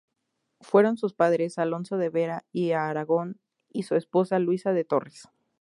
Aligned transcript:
Fueron 0.61 0.97
sus 0.97 1.13
padres 1.13 1.59
Alonso 1.59 1.95
de 1.99 2.09
Vera 2.09 2.43
y 2.51 2.71
Aragón 2.71 3.39
y 3.71 3.83
su 3.83 3.93
esposa 3.95 4.39
Luisa 4.39 4.73
de 4.73 4.83
Torres. 4.83 5.25